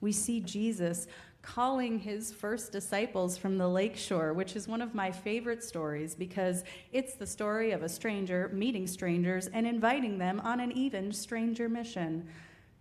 We 0.00 0.12
see 0.12 0.40
Jesus 0.40 1.06
calling 1.46 1.98
his 2.00 2.32
first 2.32 2.72
disciples 2.72 3.38
from 3.38 3.56
the 3.56 3.68
lakeshore, 3.68 4.32
which 4.32 4.56
is 4.56 4.66
one 4.66 4.82
of 4.82 4.94
my 4.94 5.12
favorite 5.12 5.62
stories 5.62 6.14
because 6.14 6.64
it's 6.92 7.14
the 7.14 7.26
story 7.26 7.70
of 7.70 7.82
a 7.82 7.88
stranger 7.88 8.50
meeting 8.52 8.86
strangers 8.86 9.46
and 9.48 9.66
inviting 9.66 10.18
them 10.18 10.40
on 10.40 10.58
an 10.58 10.72
even 10.72 11.12
stranger 11.12 11.68
mission 11.68 12.26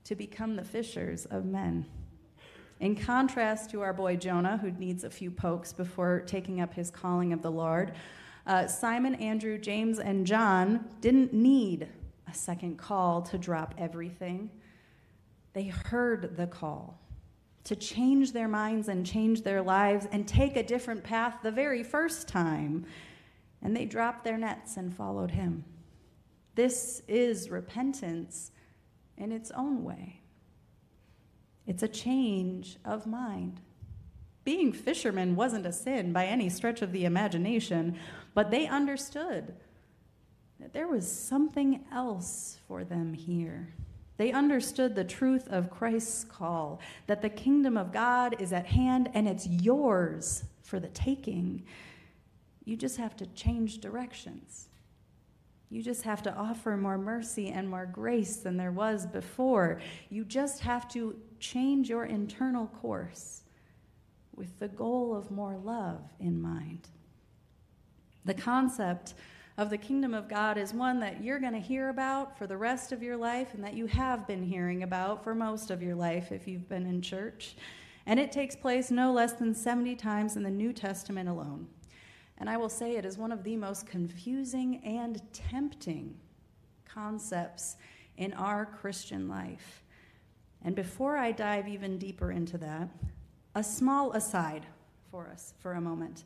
to 0.04 0.16
become 0.16 0.56
the 0.56 0.64
fishers 0.64 1.26
of 1.26 1.46
men. 1.46 1.86
In 2.79 2.96
contrast 2.96 3.70
to 3.72 3.82
our 3.82 3.94
boy 3.94 4.17
Jonah, 4.17 4.58
who 4.58 4.72
needs 4.72 5.03
a 5.03 5.10
few 5.10 5.32
pokes 5.32 5.72
before 5.72 6.22
taking 6.22 6.60
up 6.60 6.74
his 6.74 6.91
calling 6.91 7.32
of 7.32 7.41
the 7.41 7.51
Lord, 7.51 7.94
uh, 8.46 8.67
Simon, 8.67 9.15
Andrew, 9.15 9.58
James, 9.58 9.98
and 9.98 10.27
John 10.27 10.86
didn't 11.00 11.34
need 11.34 11.88
a 12.29 12.34
second 12.34 12.77
call 12.77 13.22
to 13.24 13.38
drop 13.38 13.74
everything. 13.77 14.51
They 15.53 15.67
heard 15.67 16.36
the 16.36 16.48
call 16.48 17.00
to 17.63 17.75
change 17.75 18.34
their 18.34 18.48
minds 18.48 18.89
and 18.89 19.05
change 19.05 19.41
their 19.41 19.62
lives 19.62 20.08
and 20.12 20.27
take 20.27 20.55
a 20.55 20.63
different 20.63 21.03
path 21.03 21.38
the 21.41 21.51
very 21.51 21.82
first 21.82 22.27
time. 22.27 22.86
And 23.63 23.75
they 23.75 23.86
dropped 23.86 24.24
their 24.24 24.38
nets 24.38 24.77
and 24.77 24.94
followed 24.94 25.32
him. 25.32 25.63
This 26.53 27.01
is 27.08 27.50
repentance 27.50 28.51
in 29.17 29.32
its 29.32 29.50
own 29.51 29.84
way. 29.84 30.22
It's 31.67 31.84
a 31.84 31.88
change 31.88 32.77
of 32.86 33.05
mind. 33.05 33.62
Being 34.43 34.72
fishermen 34.72 35.36
wasn't 35.36 35.65
a 35.65 35.72
sin 35.72 36.13
by 36.13 36.25
any 36.25 36.50
stretch 36.50 36.81
of 36.81 36.91
the 36.91 37.05
imagination, 37.05 37.98
but 38.34 38.51
they 38.51 38.67
understood 38.67 39.55
that 40.60 40.74
there 40.74 40.88
was 40.88 41.12
something 41.12 41.84
else 41.91 42.60
for 42.67 42.84
them 42.84 43.13
here. 43.13 43.74
They 44.17 44.31
understood 44.31 44.95
the 44.95 45.03
truth 45.03 45.48
of 45.50 45.69
Christ's 45.69 46.24
call, 46.24 46.79
that 47.07 47.22
the 47.22 47.29
kingdom 47.29 47.75
of 47.75 47.91
God 47.91 48.39
is 48.39 48.53
at 48.53 48.67
hand 48.67 49.10
and 49.13 49.27
it's 49.27 49.48
yours 49.48 50.45
for 50.63 50.79
the 50.79 50.88
taking. 50.89 51.63
You 52.63 52.77
just 52.77 52.98
have 52.98 53.15
to 53.17 53.25
change 53.27 53.79
directions. 53.79 54.69
You 55.69 55.81
just 55.81 56.03
have 56.03 56.24
to 56.24 56.34
offer 56.34 56.77
more 56.77 56.98
mercy 56.98 57.50
and 57.50 57.67
more 57.67 57.86
grace 57.86 58.38
than 58.38 58.55
there 58.55 58.72
was 58.72 59.05
before. 59.05 59.81
You 60.10 60.24
just 60.24 60.62
have 60.62 60.88
to 60.89 61.15
change 61.52 61.90
your 61.90 62.06
internal 62.06 62.68
course 62.68 63.44
with 64.36 64.60
the 64.60 64.68
goal 64.68 65.16
of 65.16 65.32
more 65.32 65.58
love 65.58 66.02
in 66.20 66.42
mind. 66.42 66.90
The 68.25 68.34
concept 68.34 69.14
of 69.58 69.70
the 69.70 69.78
kingdom 69.78 70.14
of 70.14 70.28
God 70.28 70.58
is 70.58 70.74
one 70.74 71.00
that 71.00 71.24
you're 71.24 71.40
going 71.40 71.54
to 71.54 71.60
hear 71.60 71.90
about 71.90 72.38
for 72.38 72.48
the 72.48 72.58
rest 72.58 72.92
of 72.92 73.02
your 73.02 73.16
life 73.16 73.54
and 73.54 73.64
that 73.64 73.75
you 73.75 73.86
have 73.86 74.28
been 74.28 74.44
hearing 74.44 74.84
about 74.84 75.24
for 75.24 75.34
most 75.34 75.72
of 75.72 75.82
your 75.82 75.96
life 75.96 76.32
if 76.32 76.48
you've 76.48 76.68
been 76.68 76.86
in 76.86 77.02
church. 77.02 77.56
And 78.06 78.20
it 78.20 78.32
takes 78.32 78.56
place 78.56 78.92
no 78.92 79.14
less 79.14 79.34
than 79.34 79.54
70 79.54 79.96
times 79.96 80.36
in 80.36 80.44
the 80.44 80.52
New 80.52 80.74
Testament 80.74 81.30
alone. 81.30 81.68
And 82.38 82.50
I 82.50 82.58
will 82.58 82.70
say 82.70 82.98
it 82.98 83.06
is 83.06 83.18
one 83.18 83.32
of 83.32 83.44
the 83.44 83.56
most 83.56 83.88
confusing 83.88 84.82
and 84.84 85.22
tempting 85.32 86.16
concepts 86.86 87.78
in 88.18 88.34
our 88.34 88.66
Christian 88.66 89.30
life. 89.30 89.85
And 90.65 90.75
before 90.75 91.15
I 91.15 91.31
dive 91.31 91.67
even 91.67 92.00
deeper 92.00 92.31
into 92.31 92.57
that, 92.57 92.89
a 93.53 93.63
small 93.63 94.12
aside 94.13 94.65
for 95.12 95.29
us 95.29 95.53
for 95.60 95.74
a 95.74 95.81
moment. 95.81 96.25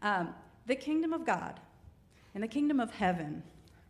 Um, 0.00 0.32
the 0.66 0.76
kingdom 0.76 1.12
of 1.12 1.26
God 1.26 1.60
and 2.34 2.42
the 2.42 2.48
kingdom 2.48 2.78
of 2.78 2.92
heaven 2.92 3.42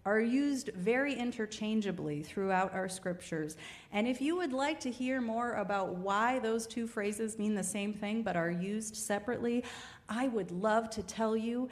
are 0.06 0.18
used 0.18 0.70
very 0.74 1.12
interchangeably 1.14 2.22
throughout 2.22 2.72
our 2.72 2.88
scriptures. 2.88 3.58
And 3.92 4.08
if 4.08 4.22
you 4.22 4.36
would 4.36 4.54
like 4.54 4.80
to 4.80 4.90
hear 4.90 5.20
more 5.20 5.52
about 5.54 5.96
why 5.96 6.38
those 6.38 6.66
two 6.66 6.86
phrases 6.86 7.38
mean 7.38 7.54
the 7.54 7.62
same 7.62 7.92
thing 7.92 8.22
but 8.22 8.34
are 8.34 8.50
used 8.50 8.96
separately, 8.96 9.62
I 10.08 10.28
would 10.28 10.50
love 10.50 10.88
to 10.90 11.02
tell 11.02 11.36
you 11.36 11.68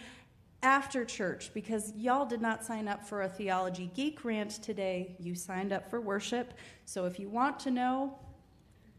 after 0.62 1.05
church 1.05 1.50
because 1.55 1.93
y'all 1.97 2.27
did 2.27 2.41
not 2.41 2.65
sign 2.65 2.88
up 2.88 3.05
for 3.05 3.23
a 3.23 3.29
theology 3.29 3.91
geek 3.95 4.25
rant 4.25 4.62
today. 4.62 5.17
You 5.19 5.35
signed 5.35 5.73
up 5.73 5.88
for 5.88 6.00
worship. 6.00 6.55
So 6.85 7.05
if 7.05 7.19
you 7.19 7.29
want 7.29 7.61
to 7.61 7.71
know, 7.71 8.19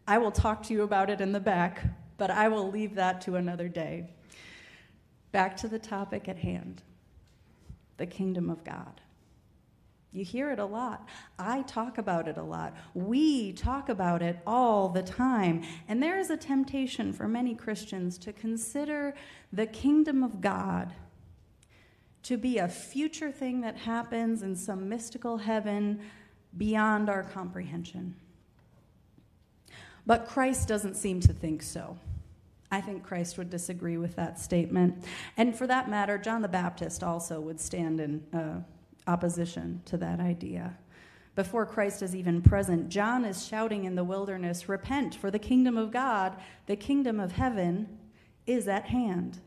I 0.08 0.18
will 0.18 0.32
talk 0.32 0.64
to 0.64 0.74
you 0.74 0.84
about 0.84 1.10
it 1.10 1.22
in 1.22 1.32
the 1.32 1.40
back, 1.40 1.84
but 2.18 2.32
I 2.32 2.48
will 2.48 2.70
leave 2.70 2.96
that 2.96 3.22
to 3.22 3.36
another 3.36 3.68
day. 3.68 4.10
Back 5.32 5.58
to 5.58 5.68
the 5.68 5.80
topic 5.80 6.28
at 6.28 6.38
hand 6.38 6.82
the 7.98 8.06
kingdom 8.06 8.50
of 8.50 8.64
God. 8.64 9.02
You 10.12 10.24
hear 10.24 10.52
it 10.52 10.58
a 10.58 10.66
lot. 10.66 11.08
I 11.38 11.62
talk 11.64 11.98
about 11.98 12.28
it 12.28 12.38
a 12.38 12.44
lot. 12.44 12.74
We 12.96 13.52
talk 13.54 13.90
about 13.90 14.22
it 14.22 14.40
all 14.48 14.90
the 14.90 15.04
time. 15.04 15.64
And 15.88 16.02
there 16.02 16.18
is 16.18 16.30
a 16.30 16.38
temptation 16.38 17.14
for 17.14 17.28
many 17.28 17.54
Christians 17.54 18.18
to 18.20 18.34
consider 18.34 19.14
the 19.54 19.68
kingdom 19.68 20.24
of 20.24 20.42
God 20.42 20.94
to 22.24 22.38
be 22.38 22.58
a 22.58 22.68
future 22.68 23.32
thing 23.32 23.62
that 23.62 23.78
happens 23.78 24.44
in 24.44 24.56
some 24.56 24.90
mystical 24.90 25.38
heaven 25.38 26.02
beyond 26.58 27.10
our 27.10 27.24
comprehension. 27.24 28.16
But 30.06 30.28
Christ 30.28 30.68
doesn't 30.68 30.96
seem 30.96 31.20
to 31.22 31.34
think 31.34 31.62
so. 31.62 31.98
I 32.72 32.82
think 32.82 33.04
Christ 33.04 33.38
would 33.38 33.50
disagree 33.50 33.98
with 33.98 34.16
that 34.16 34.40
statement. 34.40 35.06
And 35.38 35.56
for 35.56 35.66
that 35.68 35.90
matter, 35.90 36.18
John 36.18 36.42
the 36.42 36.48
Baptist 36.48 37.04
also 37.04 37.40
would 37.40 37.60
stand 37.60 38.00
in 38.00 38.24
uh, 38.34 38.62
opposition 39.10 39.82
to 39.86 39.98
that 39.98 40.20
idea. 40.20 40.78
Before 41.36 41.66
Christ 41.66 42.02
is 42.02 42.16
even 42.16 42.42
present, 42.42 42.90
John 42.90 43.24
is 43.24 43.48
shouting 43.48 43.86
in 43.86 43.96
the 43.96 44.04
wilderness 44.04 44.68
Repent, 44.68 45.16
for 45.16 45.32
the 45.32 45.40
kingdom 45.40 45.78
of 45.78 45.92
God, 45.92 46.36
the 46.66 46.76
kingdom 46.76 47.20
of 47.20 47.32
heaven, 47.32 47.98
is 48.46 48.68
at 48.68 48.86
hand. 48.86 49.40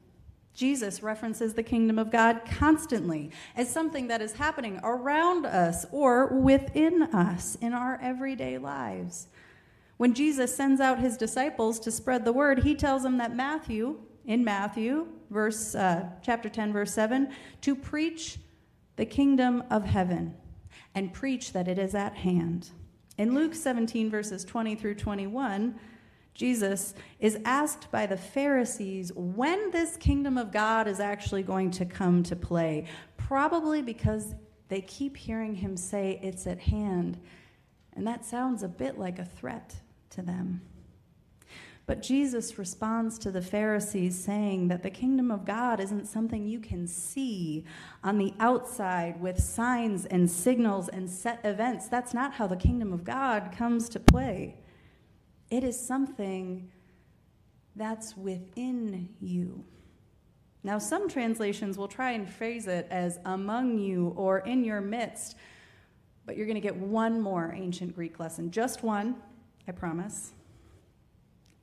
Jesus 0.54 1.02
references 1.02 1.54
the 1.54 1.62
kingdom 1.62 1.98
of 1.98 2.10
God 2.10 2.42
constantly 2.44 3.30
as 3.56 3.70
something 3.70 4.08
that 4.08 4.20
is 4.20 4.34
happening 4.34 4.80
around 4.82 5.46
us 5.46 5.86
or 5.90 6.26
within 6.26 7.02
us 7.04 7.56
in 7.60 7.72
our 7.72 7.98
everyday 8.02 8.58
lives. 8.58 9.28
When 9.96 10.14
Jesus 10.14 10.54
sends 10.54 10.80
out 10.80 10.98
his 10.98 11.16
disciples 11.16 11.78
to 11.80 11.90
spread 11.90 12.24
the 12.24 12.32
word, 12.32 12.64
he 12.64 12.74
tells 12.74 13.02
them 13.02 13.18
that 13.18 13.34
Matthew, 13.34 14.00
in 14.26 14.44
Matthew, 14.44 15.06
verse 15.30 15.74
uh, 15.74 16.06
chapter 16.22 16.48
10, 16.48 16.72
verse 16.72 16.92
7, 16.92 17.32
to 17.62 17.74
preach 17.74 18.38
the 18.96 19.06
kingdom 19.06 19.62
of 19.70 19.84
heaven 19.84 20.34
and 20.94 21.12
preach 21.12 21.52
that 21.52 21.68
it 21.68 21.78
is 21.78 21.94
at 21.94 22.14
hand. 22.14 22.70
In 23.16 23.34
Luke 23.34 23.54
17, 23.54 24.10
verses 24.10 24.44
20 24.44 24.74
through 24.74 24.96
21, 24.96 25.78
Jesus 26.34 26.94
is 27.20 27.38
asked 27.44 27.90
by 27.90 28.06
the 28.06 28.16
Pharisees 28.16 29.12
when 29.14 29.70
this 29.70 29.96
kingdom 29.96 30.38
of 30.38 30.50
God 30.50 30.88
is 30.88 30.98
actually 30.98 31.42
going 31.42 31.70
to 31.72 31.84
come 31.84 32.22
to 32.22 32.36
play, 32.36 32.86
probably 33.16 33.82
because 33.82 34.34
they 34.68 34.80
keep 34.80 35.16
hearing 35.16 35.54
him 35.54 35.76
say 35.76 36.18
it's 36.22 36.46
at 36.46 36.58
hand. 36.58 37.20
And 37.92 38.06
that 38.06 38.24
sounds 38.24 38.62
a 38.62 38.68
bit 38.68 38.98
like 38.98 39.18
a 39.18 39.24
threat 39.24 39.74
to 40.10 40.22
them. 40.22 40.62
But 41.84 42.00
Jesus 42.00 42.58
responds 42.58 43.18
to 43.18 43.30
the 43.30 43.42
Pharisees 43.42 44.18
saying 44.18 44.68
that 44.68 44.82
the 44.82 44.90
kingdom 44.90 45.30
of 45.30 45.44
God 45.44 45.80
isn't 45.80 46.06
something 46.06 46.46
you 46.46 46.60
can 46.60 46.86
see 46.86 47.64
on 48.04 48.18
the 48.18 48.32
outside 48.38 49.20
with 49.20 49.42
signs 49.42 50.06
and 50.06 50.30
signals 50.30 50.88
and 50.88 51.10
set 51.10 51.44
events. 51.44 51.88
That's 51.88 52.14
not 52.14 52.34
how 52.34 52.46
the 52.46 52.56
kingdom 52.56 52.92
of 52.92 53.04
God 53.04 53.52
comes 53.54 53.88
to 53.90 54.00
play. 54.00 54.61
It 55.52 55.64
is 55.64 55.78
something 55.78 56.70
that's 57.76 58.16
within 58.16 59.10
you. 59.20 59.62
Now, 60.62 60.78
some 60.78 61.10
translations 61.10 61.76
will 61.76 61.88
try 61.88 62.12
and 62.12 62.26
phrase 62.26 62.66
it 62.66 62.86
as 62.90 63.18
among 63.26 63.76
you 63.76 64.14
or 64.16 64.38
in 64.38 64.64
your 64.64 64.80
midst, 64.80 65.36
but 66.24 66.38
you're 66.38 66.46
going 66.46 66.54
to 66.54 66.62
get 66.62 66.76
one 66.76 67.20
more 67.20 67.52
ancient 67.54 67.94
Greek 67.94 68.18
lesson, 68.18 68.50
just 68.50 68.82
one, 68.82 69.16
I 69.68 69.72
promise. 69.72 70.32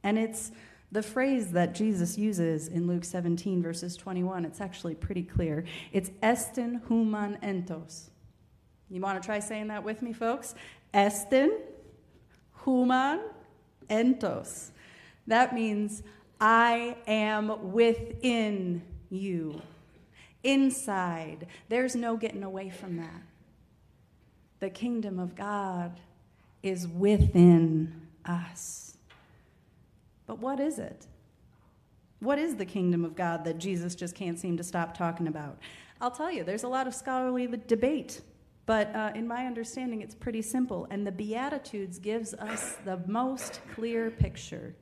And 0.04 0.20
it's 0.20 0.52
the 0.92 1.02
phrase 1.02 1.52
that 1.54 1.74
Jesus 1.74 2.16
uses 2.16 2.68
in 2.68 2.86
Luke 2.86 3.04
17, 3.04 3.64
verses 3.64 3.98
21. 3.98 4.46
It's 4.46 4.62
actually 4.62 4.94
pretty 4.94 5.24
clear. 5.24 5.66
It's 5.92 6.12
estin 6.22 6.88
human 6.88 7.38
entos. 7.38 8.12
You 8.88 9.02
want 9.02 9.20
to 9.20 9.26
try 9.26 9.40
saying 9.40 9.70
that 9.70 9.84
with 9.84 10.04
me, 10.04 10.14
folks? 10.14 10.54
Estin 10.94 11.58
human 12.64 13.22
entos. 13.90 14.70
That 15.28 15.54
means 15.54 16.04
I 16.40 16.98
am 17.08 17.72
within 17.74 18.82
you, 19.10 19.62
inside. 20.44 21.48
There's 21.68 21.96
no 21.96 22.18
getting 22.18 22.44
away 22.44 22.70
from 22.70 22.98
that. 22.98 23.22
The 24.60 24.70
kingdom 24.70 25.20
of 25.20 25.36
God 25.36 26.00
is 26.64 26.88
within 26.88 28.08
us. 28.26 28.98
But 30.26 30.40
what 30.40 30.60
is 30.60 30.80
it? 30.80 31.08
What 32.20 32.38
is 32.38 32.56
the 32.56 32.66
kingdom 32.66 33.06
of 33.06 33.16
God 33.16 33.46
that 33.46 33.58
Jesus 33.58 33.96
just 33.96 34.14
can't 34.14 34.38
seem 34.38 34.58
to 34.58 34.64
stop 34.64 34.96
talking 34.98 35.28
about? 35.28 35.58
I'll 36.02 36.12
tell 36.12 36.32
you, 36.32 36.44
there's 36.44 36.64
a 36.64 36.68
lot 36.68 36.88
of 36.88 36.94
scholarly 36.94 37.48
debate 37.68 38.22
but 38.70 38.96
uh, 38.96 39.12
in 39.16 39.28
my 39.28 39.48
understanding, 39.48 40.04
it's 40.04 40.14
pretty 40.14 40.44
simple. 40.44 40.86
And 40.92 41.08
the 41.08 41.12
Beatitudes 41.12 41.98
gives 41.98 42.36
us 42.36 42.78
the 42.86 43.02
most 43.08 43.62
clear 43.74 44.12
picture. 44.12 44.76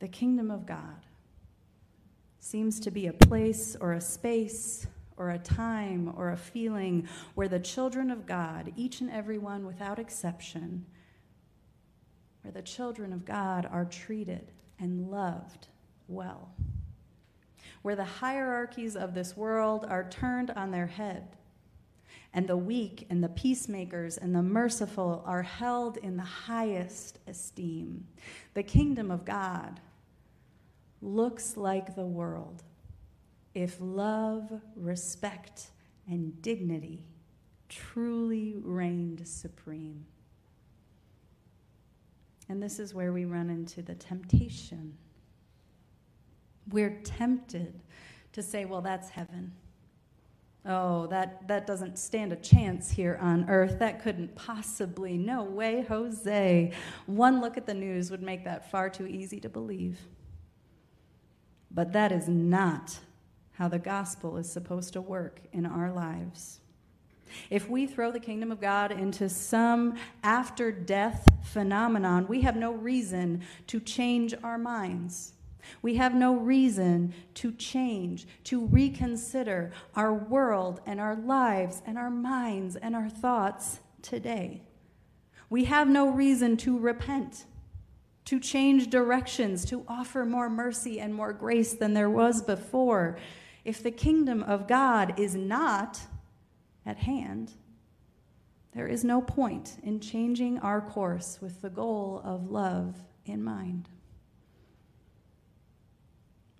The 0.00 0.08
kingdom 0.08 0.50
of 0.50 0.66
God 0.66 1.06
seems 2.40 2.80
to 2.80 2.90
be 2.90 3.06
a 3.06 3.12
place 3.12 3.76
or 3.80 3.92
a 3.92 4.00
space 4.00 4.88
or 5.16 5.30
a 5.30 5.38
time 5.38 6.12
or 6.16 6.30
a 6.30 6.36
feeling 6.36 7.06
where 7.36 7.46
the 7.46 7.60
children 7.60 8.10
of 8.10 8.26
God, 8.26 8.72
each 8.74 9.00
and 9.00 9.12
every 9.12 9.38
one 9.38 9.64
without 9.64 10.00
exception, 10.00 10.86
where 12.42 12.50
the 12.50 12.62
children 12.62 13.12
of 13.12 13.24
God 13.24 13.64
are 13.70 13.84
treated 13.84 14.50
and 14.80 15.08
loved 15.08 15.68
well, 16.08 16.50
where 17.82 17.94
the 17.94 18.02
hierarchies 18.02 18.96
of 18.96 19.14
this 19.14 19.36
world 19.36 19.86
are 19.88 20.10
turned 20.10 20.50
on 20.50 20.72
their 20.72 20.88
head 20.88 21.36
and 22.32 22.46
the 22.46 22.56
weak 22.56 23.06
and 23.10 23.22
the 23.22 23.28
peacemakers 23.28 24.18
and 24.18 24.34
the 24.34 24.42
merciful 24.42 25.22
are 25.26 25.42
held 25.42 25.96
in 25.98 26.16
the 26.16 26.22
highest 26.22 27.18
esteem. 27.26 28.06
The 28.54 28.62
kingdom 28.62 29.10
of 29.10 29.24
God 29.24 29.80
looks 31.00 31.56
like 31.56 31.94
the 31.94 32.06
world 32.06 32.62
if 33.54 33.76
love, 33.80 34.52
respect, 34.76 35.70
and 36.06 36.40
dignity 36.42 37.04
truly 37.68 38.54
reigned 38.62 39.26
supreme. 39.26 40.04
And 42.48 42.62
this 42.62 42.78
is 42.78 42.94
where 42.94 43.12
we 43.12 43.24
run 43.24 43.50
into 43.50 43.82
the 43.82 43.94
temptation. 43.94 44.96
We're 46.70 46.98
tempted 47.04 47.80
to 48.32 48.42
say, 48.42 48.64
well, 48.64 48.80
that's 48.80 49.10
heaven. 49.10 49.52
Oh, 50.70 51.06
that, 51.06 51.48
that 51.48 51.66
doesn't 51.66 51.98
stand 51.98 52.30
a 52.30 52.36
chance 52.36 52.90
here 52.90 53.18
on 53.22 53.48
earth. 53.48 53.78
That 53.78 54.02
couldn't 54.02 54.34
possibly. 54.36 55.16
No 55.16 55.42
way, 55.42 55.86
Jose. 55.88 56.72
One 57.06 57.40
look 57.40 57.56
at 57.56 57.64
the 57.64 57.72
news 57.72 58.10
would 58.10 58.22
make 58.22 58.44
that 58.44 58.70
far 58.70 58.90
too 58.90 59.06
easy 59.06 59.40
to 59.40 59.48
believe. 59.48 59.98
But 61.70 61.94
that 61.94 62.12
is 62.12 62.28
not 62.28 62.98
how 63.52 63.68
the 63.68 63.78
gospel 63.78 64.36
is 64.36 64.52
supposed 64.52 64.92
to 64.92 65.00
work 65.00 65.40
in 65.52 65.64
our 65.64 65.90
lives. 65.90 66.60
If 67.48 67.68
we 67.68 67.86
throw 67.86 68.12
the 68.12 68.20
kingdom 68.20 68.52
of 68.52 68.60
God 68.60 68.92
into 68.92 69.30
some 69.30 69.96
after 70.22 70.70
death 70.70 71.26
phenomenon, 71.44 72.26
we 72.28 72.42
have 72.42 72.56
no 72.56 72.72
reason 72.72 73.42
to 73.68 73.80
change 73.80 74.34
our 74.42 74.58
minds. 74.58 75.32
We 75.82 75.96
have 75.96 76.14
no 76.14 76.34
reason 76.34 77.14
to 77.34 77.52
change, 77.52 78.26
to 78.44 78.66
reconsider 78.66 79.72
our 79.94 80.12
world 80.12 80.80
and 80.86 81.00
our 81.00 81.16
lives 81.16 81.82
and 81.86 81.98
our 81.98 82.10
minds 82.10 82.76
and 82.76 82.94
our 82.94 83.08
thoughts 83.08 83.80
today. 84.02 84.62
We 85.50 85.64
have 85.64 85.88
no 85.88 86.10
reason 86.10 86.56
to 86.58 86.78
repent, 86.78 87.46
to 88.26 88.38
change 88.38 88.90
directions, 88.90 89.64
to 89.66 89.84
offer 89.88 90.24
more 90.24 90.50
mercy 90.50 91.00
and 91.00 91.14
more 91.14 91.32
grace 91.32 91.72
than 91.72 91.94
there 91.94 92.10
was 92.10 92.42
before. 92.42 93.18
If 93.64 93.82
the 93.82 93.90
kingdom 93.90 94.42
of 94.42 94.68
God 94.68 95.18
is 95.18 95.34
not 95.34 96.00
at 96.84 96.98
hand, 96.98 97.52
there 98.72 98.86
is 98.86 99.04
no 99.04 99.22
point 99.22 99.78
in 99.82 100.00
changing 100.00 100.58
our 100.58 100.80
course 100.80 101.38
with 101.40 101.62
the 101.62 101.70
goal 101.70 102.20
of 102.24 102.50
love 102.50 102.94
in 103.24 103.42
mind. 103.42 103.88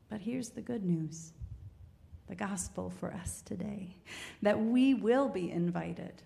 But 0.09 0.21
here's 0.21 0.51
the 0.51 0.63
good 0.63 0.85
news 0.85 1.33
the 2.29 2.35
gospel 2.35 2.91
for 2.91 3.13
us 3.15 3.41
today 3.43 3.97
that 4.43 4.61
we 4.61 4.93
will 4.93 5.29
be 5.29 5.51
invited 5.51 6.23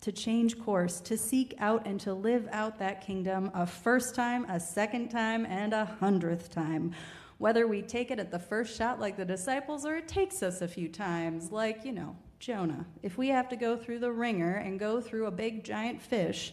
to 0.00 0.12
change 0.12 0.58
course, 0.58 1.00
to 1.00 1.16
seek 1.16 1.54
out 1.58 1.86
and 1.86 1.98
to 1.98 2.12
live 2.12 2.46
out 2.52 2.78
that 2.78 3.00
kingdom 3.00 3.50
a 3.54 3.66
first 3.66 4.14
time, 4.14 4.44
a 4.50 4.60
second 4.60 5.08
time, 5.08 5.46
and 5.46 5.72
a 5.72 5.86
hundredth 5.86 6.50
time. 6.50 6.92
Whether 7.38 7.66
we 7.66 7.80
take 7.80 8.10
it 8.10 8.18
at 8.18 8.30
the 8.30 8.38
first 8.38 8.76
shot 8.76 9.00
like 9.00 9.16
the 9.16 9.24
disciples 9.24 9.86
or 9.86 9.96
it 9.96 10.06
takes 10.06 10.42
us 10.42 10.60
a 10.60 10.68
few 10.68 10.88
times, 10.88 11.50
like, 11.50 11.86
you 11.86 11.92
know, 11.92 12.16
Jonah. 12.38 12.84
If 13.02 13.16
we 13.16 13.28
have 13.28 13.48
to 13.48 13.56
go 13.56 13.78
through 13.78 14.00
the 14.00 14.12
ringer 14.12 14.56
and 14.56 14.78
go 14.78 15.00
through 15.00 15.24
a 15.24 15.30
big 15.30 15.64
giant 15.64 16.02
fish, 16.02 16.52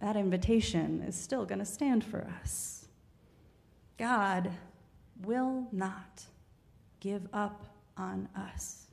that 0.00 0.14
invitation 0.14 1.02
is 1.02 1.16
still 1.16 1.44
going 1.44 1.58
to 1.58 1.64
stand 1.64 2.04
for 2.04 2.24
us. 2.40 2.86
God 3.98 4.52
will 5.24 5.66
not 5.72 6.24
give 7.00 7.26
up 7.32 7.66
on 7.96 8.28
us. 8.36 8.86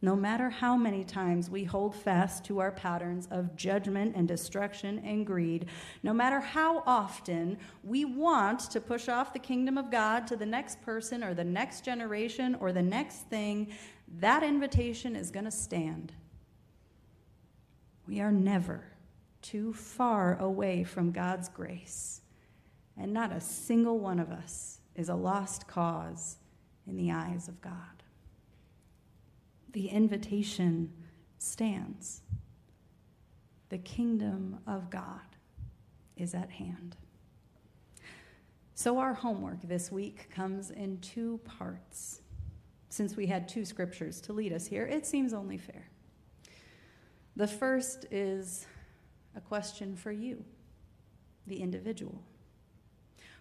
no 0.00 0.14
matter 0.14 0.48
how 0.48 0.76
many 0.76 1.02
times 1.02 1.50
we 1.50 1.64
hold 1.64 1.94
fast 1.94 2.44
to 2.44 2.60
our 2.60 2.70
patterns 2.70 3.26
of 3.30 3.56
judgment 3.56 4.14
and 4.14 4.28
destruction 4.28 5.00
and 5.00 5.26
greed, 5.26 5.66
no 6.04 6.12
matter 6.12 6.38
how 6.38 6.82
often 6.86 7.58
we 7.82 8.04
want 8.04 8.60
to 8.60 8.80
push 8.80 9.08
off 9.08 9.32
the 9.32 9.38
kingdom 9.38 9.76
of 9.76 9.90
God 9.90 10.26
to 10.28 10.36
the 10.36 10.46
next 10.46 10.80
person 10.82 11.24
or 11.24 11.34
the 11.34 11.44
next 11.44 11.84
generation 11.84 12.56
or 12.60 12.72
the 12.72 12.82
next 12.82 13.28
thing, 13.28 13.72
that 14.20 14.44
invitation 14.44 15.16
is 15.16 15.30
going 15.30 15.44
to 15.44 15.50
stand. 15.50 16.12
We 18.06 18.20
are 18.20 18.32
never 18.32 18.84
too 19.42 19.72
far 19.72 20.38
away 20.38 20.84
from 20.84 21.10
God's 21.10 21.48
grace, 21.48 22.20
and 22.96 23.12
not 23.12 23.32
a 23.32 23.40
single 23.40 23.98
one 23.98 24.20
of 24.20 24.30
us 24.30 24.77
is 24.98 25.08
a 25.08 25.14
lost 25.14 25.66
cause 25.66 26.36
in 26.86 26.96
the 26.96 27.10
eyes 27.10 27.48
of 27.48 27.62
God 27.62 27.98
the 29.72 29.88
invitation 29.88 30.92
stands. 31.38 32.22
The 33.68 33.78
kingdom 33.78 34.58
of 34.66 34.90
God 34.90 35.20
is 36.16 36.34
at 36.34 36.50
hand. 36.50 36.96
So, 38.74 38.98
our 38.98 39.14
homework 39.14 39.62
this 39.62 39.92
week 39.92 40.30
comes 40.30 40.70
in 40.70 40.98
two 40.98 41.40
parts. 41.44 42.22
Since 42.88 43.16
we 43.16 43.26
had 43.26 43.48
two 43.48 43.64
scriptures 43.64 44.20
to 44.22 44.32
lead 44.32 44.52
us 44.52 44.66
here, 44.66 44.86
it 44.86 45.04
seems 45.04 45.34
only 45.34 45.58
fair. 45.58 45.90
The 47.36 47.46
first 47.46 48.06
is 48.10 48.66
a 49.36 49.40
question 49.40 49.94
for 49.94 50.10
you, 50.10 50.44
the 51.46 51.60
individual. 51.60 52.22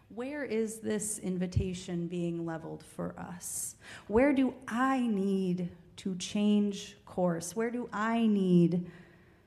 Where 0.09 0.43
is 0.43 0.79
this 0.79 1.19
invitation 1.19 2.07
being 2.07 2.45
leveled 2.45 2.83
for 2.83 3.13
us? 3.17 3.75
Where 4.07 4.33
do 4.33 4.53
I 4.67 5.05
need 5.05 5.69
to 5.97 6.15
change 6.15 6.95
course? 7.05 7.55
Where 7.55 7.71
do 7.71 7.89
I 7.91 8.25
need 8.27 8.89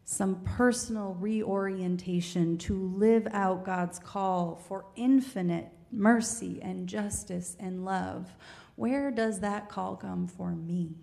some 0.05 0.41
personal 0.41 1.17
reorientation 1.21 2.59
to 2.59 2.75
live 2.97 3.29
out 3.33 3.65
God's 3.65 3.99
call 3.99 4.61
for 4.67 4.85
infinite 4.97 5.69
mercy 5.93 6.59
and 6.63 6.89
justice 6.89 7.57
and 7.59 7.85
love? 7.85 8.29
Where 8.77 9.11
does 9.11 9.41
that 9.41 9.69
call 9.69 9.97
come 9.97 10.27
for 10.27 10.51
me? 10.51 10.97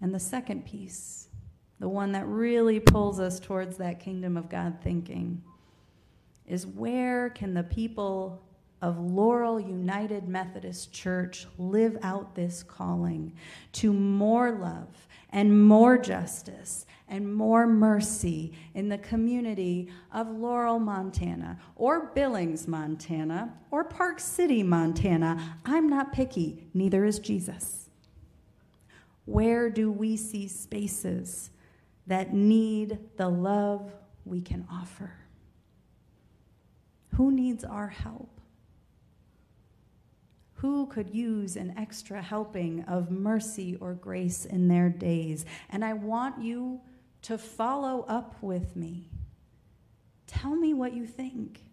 And 0.00 0.14
the 0.14 0.20
second 0.20 0.66
piece, 0.66 1.28
the 1.78 1.88
one 1.88 2.12
that 2.12 2.26
really 2.26 2.80
pulls 2.80 3.20
us 3.20 3.38
towards 3.38 3.76
that 3.76 4.00
kingdom 4.00 4.36
of 4.36 4.48
God 4.48 4.78
thinking, 4.82 5.42
is 6.52 6.66
where 6.66 7.30
can 7.30 7.54
the 7.54 7.62
people 7.62 8.42
of 8.82 8.98
Laurel 8.98 9.58
United 9.58 10.28
Methodist 10.28 10.92
Church 10.92 11.46
live 11.56 11.96
out 12.02 12.34
this 12.34 12.62
calling 12.62 13.32
to 13.72 13.90
more 13.90 14.52
love 14.52 15.08
and 15.30 15.66
more 15.66 15.96
justice 15.96 16.84
and 17.08 17.32
more 17.32 17.66
mercy 17.66 18.52
in 18.74 18.90
the 18.90 18.98
community 18.98 19.90
of 20.12 20.28
Laurel, 20.28 20.78
Montana, 20.78 21.58
or 21.74 22.10
Billings, 22.14 22.68
Montana, 22.68 23.54
or 23.70 23.82
Park 23.82 24.20
City, 24.20 24.62
Montana. 24.62 25.56
I'm 25.64 25.88
not 25.88 26.12
picky, 26.12 26.66
neither 26.74 27.06
is 27.06 27.18
Jesus. 27.18 27.88
Where 29.24 29.70
do 29.70 29.90
we 29.90 30.18
see 30.18 30.48
spaces 30.48 31.50
that 32.06 32.34
need 32.34 32.98
the 33.16 33.30
love 33.30 33.94
we 34.26 34.42
can 34.42 34.66
offer? 34.70 35.12
Who 37.16 37.30
needs 37.30 37.64
our 37.64 37.88
help? 37.88 38.40
Who 40.56 40.86
could 40.86 41.10
use 41.10 41.56
an 41.56 41.74
extra 41.76 42.22
helping 42.22 42.84
of 42.84 43.10
mercy 43.10 43.76
or 43.80 43.94
grace 43.94 44.44
in 44.44 44.68
their 44.68 44.88
days? 44.88 45.44
And 45.70 45.84
I 45.84 45.92
want 45.92 46.42
you 46.42 46.80
to 47.22 47.36
follow 47.36 48.04
up 48.08 48.36
with 48.40 48.76
me. 48.76 49.10
Tell 50.26 50.54
me 50.54 50.72
what 50.72 50.94
you 50.94 51.06
think. 51.06 51.64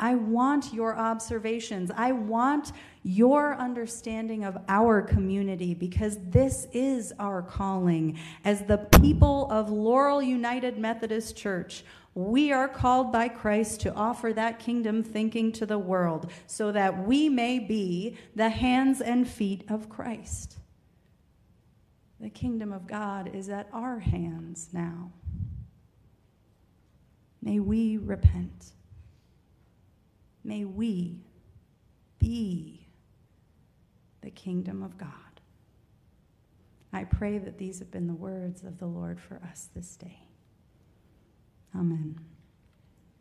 I 0.00 0.16
want 0.16 0.74
your 0.74 0.96
observations. 0.96 1.90
I 1.96 2.12
want 2.12 2.72
your 3.04 3.54
understanding 3.56 4.44
of 4.44 4.58
our 4.68 5.00
community 5.00 5.72
because 5.72 6.18
this 6.30 6.66
is 6.72 7.12
our 7.18 7.42
calling 7.42 8.18
as 8.44 8.62
the 8.62 8.78
people 8.78 9.48
of 9.50 9.70
Laurel 9.70 10.20
United 10.20 10.78
Methodist 10.78 11.36
Church. 11.36 11.84
We 12.14 12.52
are 12.52 12.68
called 12.68 13.10
by 13.10 13.28
Christ 13.28 13.80
to 13.80 13.94
offer 13.94 14.32
that 14.32 14.60
kingdom 14.60 15.02
thinking 15.02 15.50
to 15.52 15.66
the 15.66 15.78
world 15.78 16.30
so 16.46 16.70
that 16.70 17.06
we 17.06 17.28
may 17.28 17.58
be 17.58 18.16
the 18.36 18.50
hands 18.50 19.00
and 19.00 19.28
feet 19.28 19.64
of 19.68 19.88
Christ. 19.88 20.58
The 22.20 22.30
kingdom 22.30 22.72
of 22.72 22.86
God 22.86 23.34
is 23.34 23.48
at 23.48 23.68
our 23.72 23.98
hands 23.98 24.68
now. 24.72 25.10
May 27.42 27.58
we 27.58 27.98
repent. 27.98 28.72
May 30.44 30.64
we 30.64 31.18
be 32.18 32.86
the 34.22 34.30
kingdom 34.30 34.82
of 34.82 34.96
God. 34.96 35.10
I 36.92 37.04
pray 37.04 37.38
that 37.38 37.58
these 37.58 37.80
have 37.80 37.90
been 37.90 38.06
the 38.06 38.14
words 38.14 38.62
of 38.62 38.78
the 38.78 38.86
Lord 38.86 39.20
for 39.20 39.40
us 39.50 39.68
this 39.74 39.96
day. 39.96 40.23
Amen. 41.74 42.33